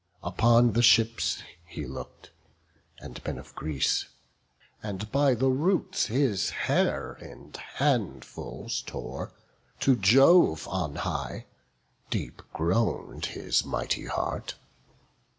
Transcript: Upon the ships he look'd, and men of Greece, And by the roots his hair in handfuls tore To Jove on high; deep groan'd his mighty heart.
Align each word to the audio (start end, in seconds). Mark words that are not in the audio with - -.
Upon 0.23 0.73
the 0.73 0.81
ships 0.81 1.43
he 1.67 1.85
look'd, 1.85 2.31
and 2.97 3.23
men 3.23 3.37
of 3.37 3.53
Greece, 3.53 4.07
And 4.81 5.11
by 5.11 5.35
the 5.35 5.49
roots 5.49 6.07
his 6.07 6.49
hair 6.49 7.13
in 7.21 7.53
handfuls 7.75 8.81
tore 8.81 9.31
To 9.81 9.95
Jove 9.95 10.67
on 10.67 10.95
high; 10.95 11.45
deep 12.09 12.41
groan'd 12.51 13.27
his 13.27 13.63
mighty 13.63 14.05
heart. 14.07 14.55